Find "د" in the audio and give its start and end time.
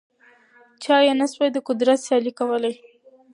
1.53-1.57